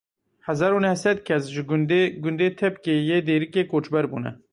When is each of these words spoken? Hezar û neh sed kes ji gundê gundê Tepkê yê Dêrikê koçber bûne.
Hezar 0.47 0.71
û 0.77 0.79
neh 0.85 0.97
sed 1.03 1.17
kes 1.27 1.43
ji 1.55 1.61
gundê 1.69 2.01
gundê 2.23 2.47
Tepkê 2.59 2.95
yê 3.09 3.17
Dêrikê 3.27 3.63
koçber 3.71 4.05
bûne. 4.11 4.31